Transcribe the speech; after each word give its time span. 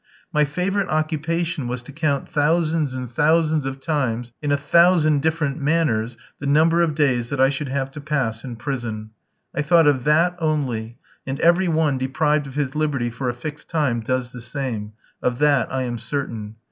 My 0.33 0.45
favourite 0.45 0.87
occupation 0.89 1.67
was 1.67 1.83
to 1.83 1.91
count 1.91 2.27
thousands 2.27 2.95
and 2.95 3.07
thousands 3.07 3.67
of 3.67 3.79
times 3.79 4.31
in 4.41 4.51
a 4.51 4.57
thousand 4.57 5.21
different 5.21 5.61
manners 5.61 6.17
the 6.39 6.47
number 6.47 6.81
of 6.81 6.95
days 6.95 7.29
that 7.29 7.39
I 7.39 7.49
should 7.51 7.67
have 7.69 7.91
to 7.91 8.01
pass 8.01 8.43
in 8.43 8.55
prison. 8.55 9.11
I 9.55 9.61
thought 9.61 9.85
of 9.85 10.03
that 10.05 10.35
only, 10.39 10.97
and 11.27 11.39
every 11.41 11.67
one 11.67 11.99
deprived 11.99 12.47
of 12.47 12.55
his 12.55 12.73
liberty 12.73 13.11
for 13.11 13.29
a 13.29 13.33
fixed 13.35 13.69
time 13.69 13.99
does 13.99 14.31
the 14.31 14.41
same; 14.41 14.93
of 15.21 15.37
that 15.37 15.71
I 15.71 15.83
am 15.83 15.99
certain. 15.99 16.55